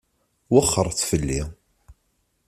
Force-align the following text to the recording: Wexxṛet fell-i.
Wexxṛet 0.53 0.99
fell-i. 1.09 1.41